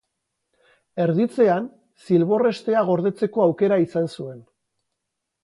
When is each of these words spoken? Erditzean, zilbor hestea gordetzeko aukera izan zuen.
Erditzean, 1.03 1.67
zilbor 2.07 2.47
hestea 2.51 2.83
gordetzeko 2.89 3.45
aukera 3.47 3.79
izan 3.85 4.11
zuen. 4.19 4.43